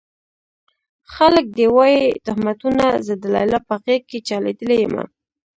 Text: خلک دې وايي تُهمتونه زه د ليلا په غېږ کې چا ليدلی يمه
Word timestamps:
خلک 1.13 1.45
دې 1.57 1.67
وايي 1.75 2.05
تُهمتونه 2.25 2.85
زه 3.05 3.13
د 3.21 3.23
ليلا 3.35 3.59
په 3.67 3.75
غېږ 3.83 4.01
کې 4.09 4.19
چا 4.27 4.37
ليدلی 4.45 4.77
يمه 4.85 5.03